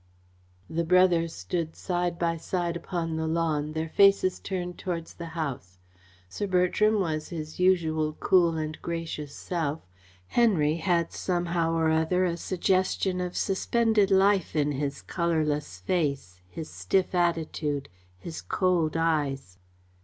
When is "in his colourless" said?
14.55-15.77